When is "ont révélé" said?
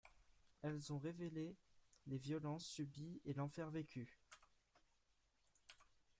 0.91-1.55